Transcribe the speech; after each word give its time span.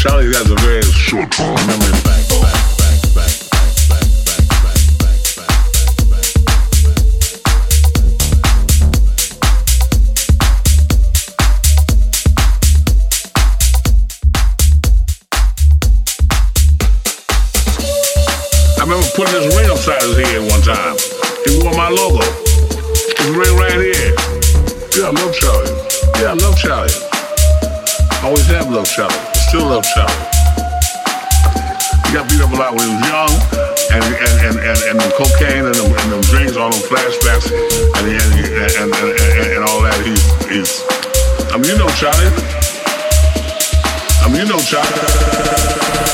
Charlie's 0.00 0.32
guys 0.32 0.50
are 0.50 0.56
very 0.60 0.80
short 0.80 1.38
on. 1.40 1.56
back. 1.56 2.16
I 18.78 18.84
remember 18.84 19.06
putting 19.14 19.34
this 19.34 19.54
ring 19.54 19.68
on 19.68 19.76
Charlie's 19.76 20.16
head 20.16 20.50
one 20.50 20.62
time. 20.62 20.96
He 21.44 21.62
wore 21.62 21.76
my 21.76 21.90
logo. 21.90 22.24
This 22.24 23.28
ring 23.36 23.54
right 23.58 23.72
here. 23.72 24.14
Yeah, 24.96 25.08
I 25.08 25.12
love 25.12 25.34
Charlie. 25.34 25.70
Yeah, 26.22 26.30
I 26.30 26.34
love 26.40 26.56
Charlie. 26.56 26.94
Always 28.24 28.46
have 28.46 28.70
loved 28.70 28.90
Charlie 28.90 29.39
still 29.50 29.66
love 29.66 29.84
Sally. 29.84 30.06
He 32.06 32.14
got 32.14 32.30
beat 32.30 32.40
up 32.40 32.52
a 32.52 32.56
lot 32.56 32.70
when 32.70 32.86
he 32.86 32.94
was 32.94 33.02
young, 33.10 33.34
and 33.90 34.04
and 34.06 34.34
and 34.46 34.56
and, 34.62 34.78
and 34.78 34.96
the 35.02 35.10
cocaine 35.18 35.66
and 35.66 35.74
them, 35.74 35.90
and 35.90 36.22
drinks, 36.30 36.54
all 36.54 36.70
them 36.70 36.78
flashbacks, 36.86 37.50
and 37.50 38.06
and 38.06 38.30
and, 38.78 38.94
and, 38.94 38.94
and, 38.94 39.52
and 39.54 39.64
all 39.66 39.82
that. 39.82 39.98
He's 40.06 40.22
he's. 40.46 40.70
I 41.50 41.58
mean, 41.58 41.66
you 41.66 41.78
know 41.78 41.90
Charlie. 41.98 42.30
I 44.22 44.28
mean, 44.30 44.46
you 44.46 44.52
know 44.54 44.62
Charlie. 44.62 46.09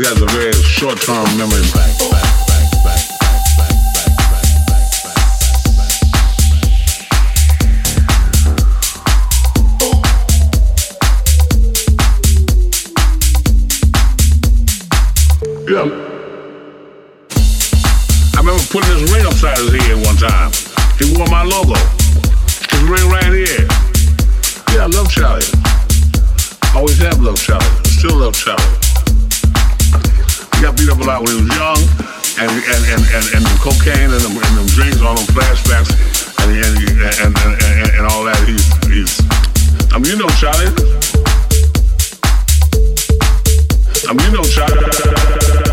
He 0.00 0.06
has 0.06 0.22
a 0.22 0.24
very 0.28 0.50
short-term 0.54 1.26
memory 1.36 1.60
back, 1.74 1.92
back. 2.08 2.24
Yeah. 15.68 15.84
I 18.32 18.38
remember 18.38 18.64
putting 18.70 18.88
this 18.88 19.12
ring 19.12 19.26
upside 19.26 19.58
his 19.58 19.74
head 19.74 20.02
one 20.02 20.16
time. 20.16 20.50
He 20.98 21.14
wore 21.14 21.28
my 21.28 21.42
logo. 21.42 21.74
His 22.70 22.82
ring 22.88 23.06
right 23.10 23.34
here. 23.34 23.68
Yeah, 24.72 24.84
I 24.84 24.86
love 24.86 25.10
Charlie. 25.10 25.44
Always 26.74 26.96
have 27.00 27.20
loved 27.20 27.42
Charlie. 27.42 27.66
Still 27.84 28.16
love 28.16 28.34
Charlie 28.34 28.79
talking 31.04 31.24
when 31.24 31.36
he 31.36 31.42
was 31.42 31.56
young 31.56 31.80
and 32.40 32.50
and 32.50 32.82
and 32.92 33.02
and, 33.14 33.24
and 33.34 33.42
the 33.44 33.56
cocaine 33.60 34.10
and 34.10 34.20
them, 34.20 34.36
and 34.36 34.68
drinks, 34.68 35.00
all 35.00 35.14
them 35.14 35.24
flashbacks 35.32 35.90
and 36.40 36.52
and 36.52 37.36
and, 37.36 37.62
and, 37.62 37.90
and 37.96 38.06
all 38.06 38.24
that. 38.24 38.38
He's 38.46 38.66
he's. 38.88 39.20
I 39.92 39.98
mean, 39.98 40.12
you 40.12 40.18
know, 40.18 40.28
Charlie. 40.36 40.70
I 44.08 44.12
mean, 44.12 44.30
you 44.30 44.36
know, 44.36 44.44
Charlie. 44.44 45.69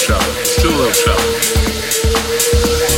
stuff, 0.00 0.24
little 0.64 0.94
stuff. 0.96 1.20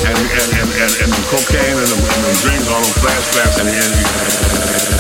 And, 0.06 0.14
and, 0.14 0.50
and, 0.54 0.71
and, 0.71 0.92
and 1.02 1.11
cocaine 1.26 1.75
and, 1.75 1.90
and, 1.90 2.37
drinks 2.47 2.71
all 2.71 2.78
them 2.80 2.94
flash 3.02 3.26
flaps 3.35 3.59
and, 3.59 3.68
and, 3.68 3.92
and 4.87 4.92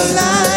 alive. 0.00 0.47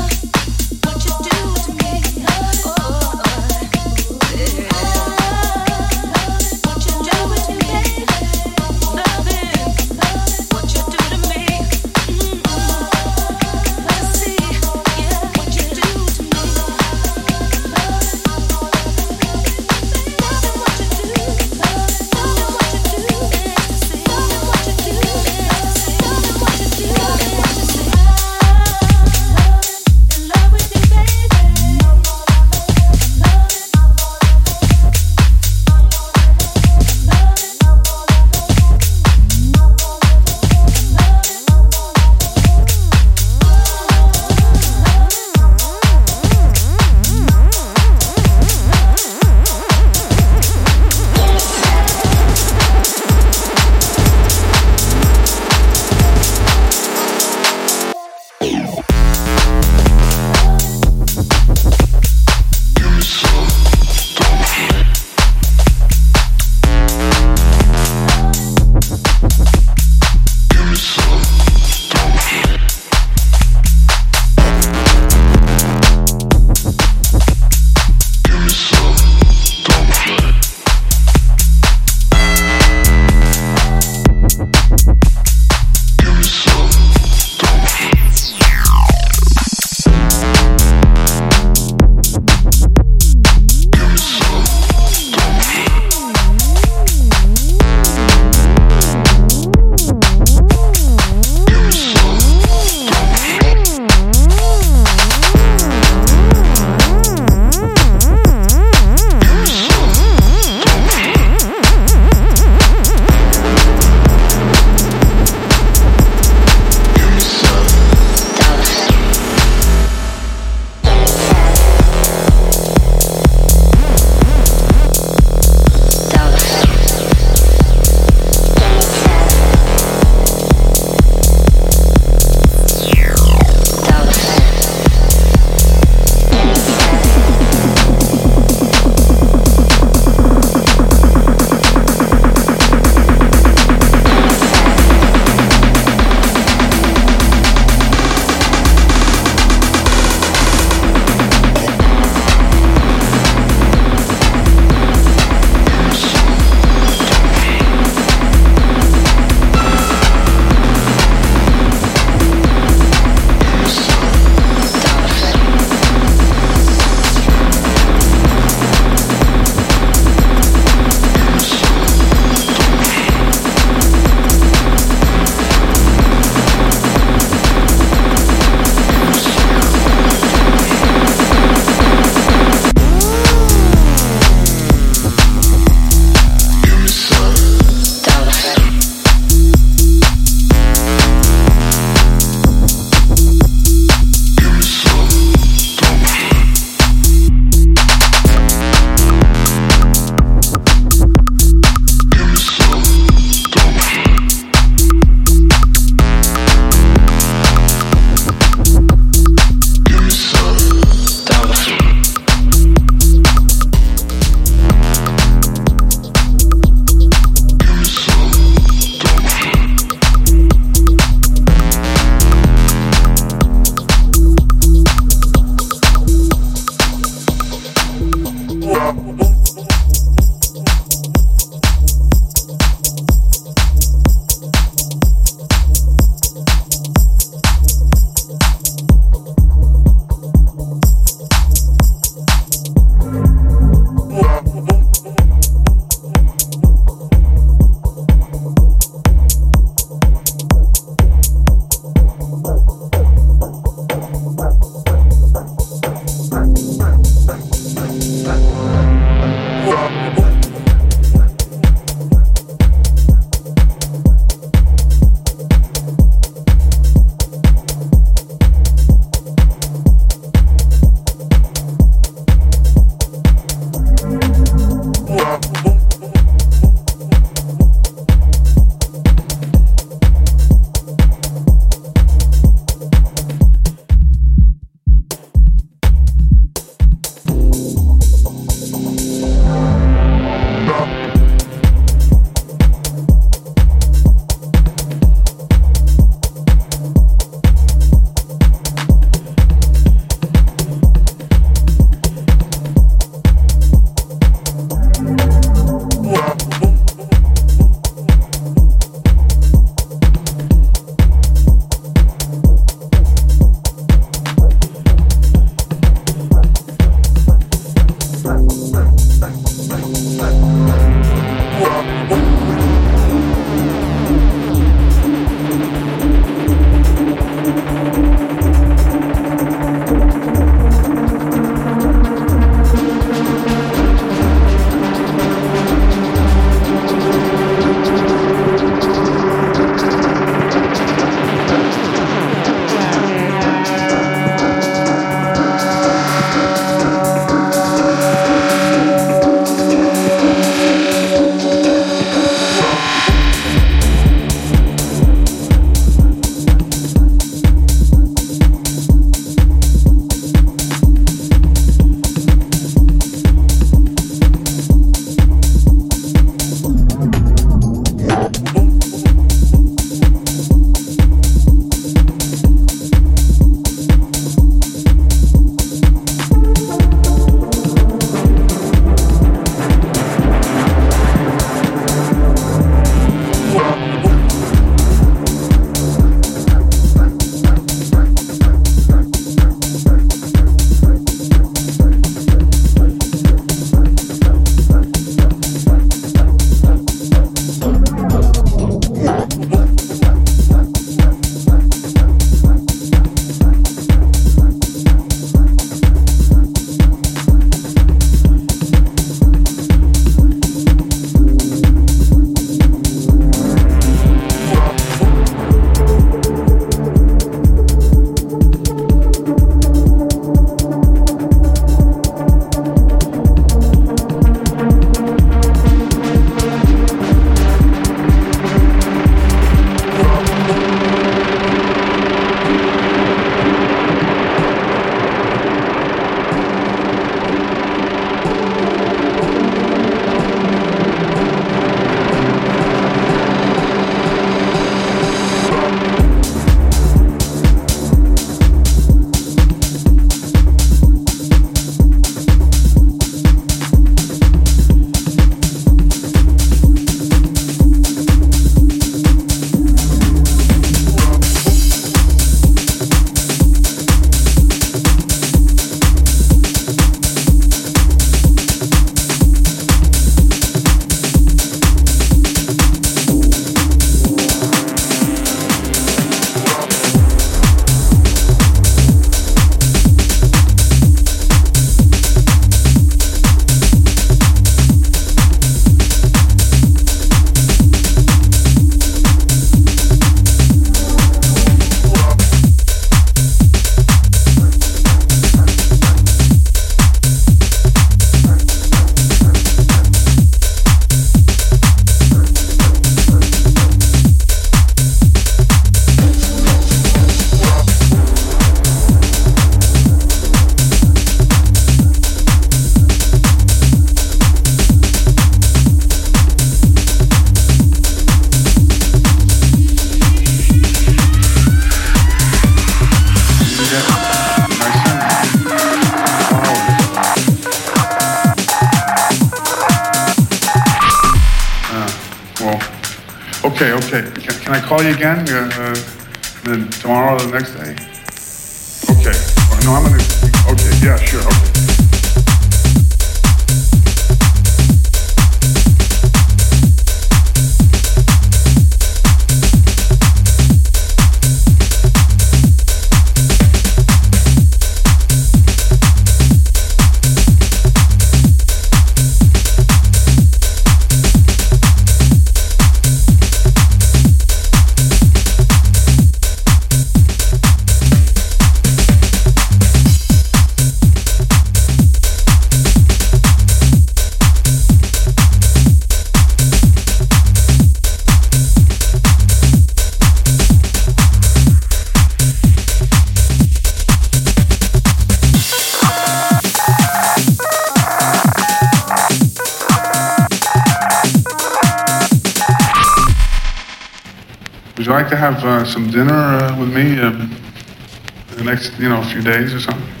to 595.11 595.17
have 595.17 595.43
uh, 595.43 595.65
some 595.65 595.91
dinner 595.91 596.13
uh, 596.13 596.57
with 596.57 596.73
me 596.73 596.97
uh, 596.97 597.11
in 597.11 598.37
the 598.37 598.43
next, 598.45 598.79
you 598.79 598.87
know, 598.87 599.03
few 599.03 599.21
days 599.21 599.53
or 599.53 599.59
something? 599.59 600.00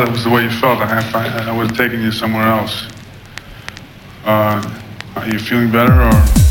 that 0.00 0.10
was 0.10 0.24
the 0.24 0.30
way 0.30 0.42
you 0.42 0.50
felt, 0.50 0.78
I, 0.80 1.00
I, 1.12 1.50
I 1.50 1.56
would 1.56 1.68
have 1.68 1.76
taken 1.76 2.00
you 2.00 2.10
somewhere 2.10 2.44
else. 2.44 2.88
Uh, 4.24 4.80
are 5.16 5.28
you 5.28 5.38
feeling 5.38 5.70
better 5.70 5.92
or? 5.92 6.49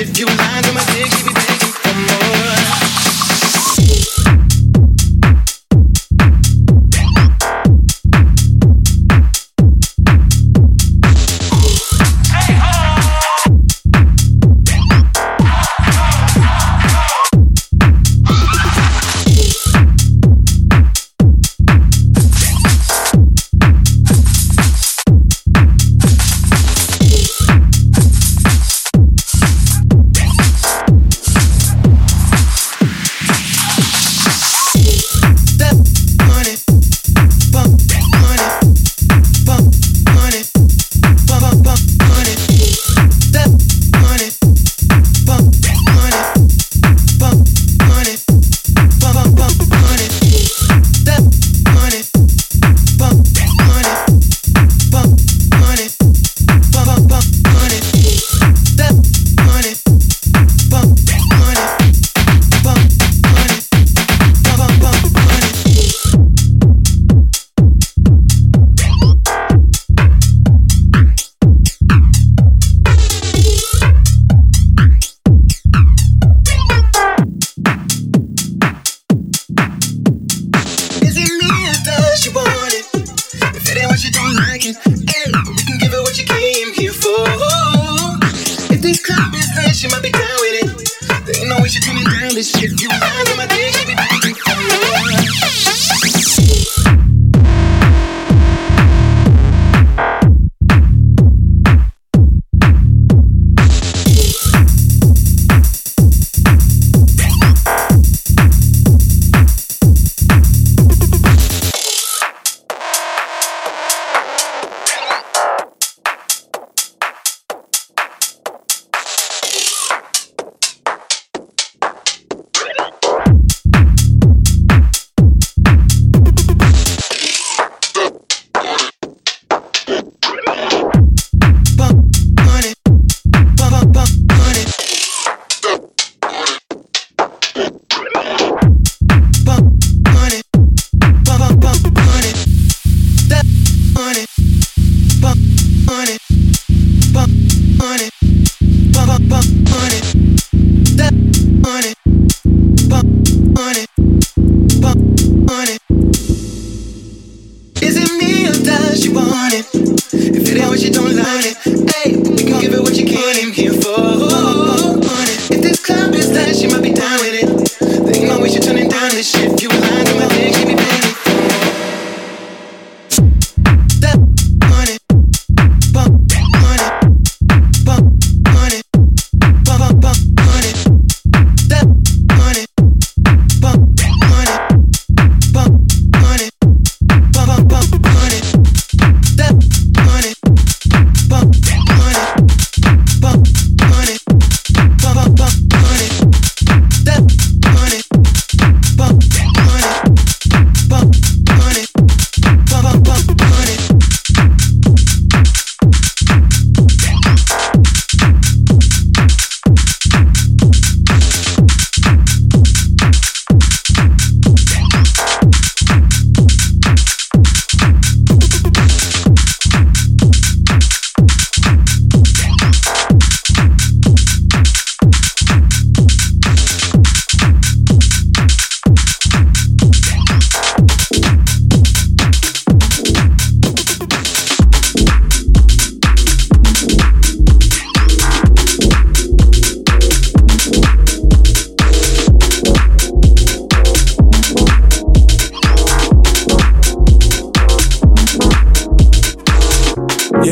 If 0.00 0.18
you 0.18 0.24
lying 0.24 0.62
to 0.62 0.72
my 0.72 0.82
dick, 0.94 1.39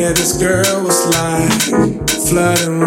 yeah, 0.09 0.13
this 0.15 0.37
girl 0.41 0.83
was 0.83 1.05
like 1.13 2.09
flooding 2.09 2.78